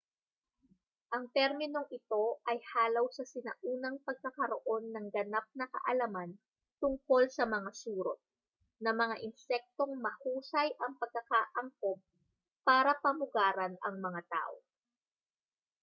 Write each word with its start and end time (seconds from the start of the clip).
ang 1.15 1.25
terminong 1.35 1.85
ito 1.99 2.25
ay 2.49 2.57
halaw 2.71 3.05
sa 3.17 3.21
sinaunang 3.33 3.97
pagkakaroon 4.07 4.85
ng 4.89 5.07
ganap 5.15 5.45
na 5.59 5.65
kaalaman 5.73 6.31
tungkol 6.81 7.23
sa 7.35 7.43
mga 7.55 7.69
surot 7.81 8.17
na 8.83 8.91
mga 9.01 9.15
insektong 9.27 9.93
mahusay 10.05 10.69
ang 10.83 10.93
pagkakaangkop 11.01 11.99
para 12.67 12.91
pamugaran 13.03 13.73
ang 13.85 13.95
mga 14.05 14.21
tao 14.33 14.55